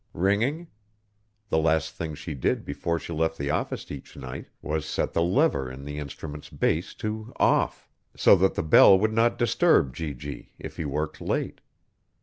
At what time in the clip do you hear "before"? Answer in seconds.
2.65-2.97